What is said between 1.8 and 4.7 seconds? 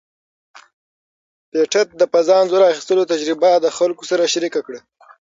د فضا انځور اخیستلو تجربه د خلکو سره شریکه